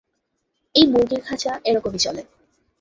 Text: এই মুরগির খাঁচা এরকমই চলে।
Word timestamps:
এই 0.75 0.85
মুরগির 0.87 1.21
খাঁচা 1.27 1.51
এরকমই 1.65 1.99
চলে। 1.99 2.21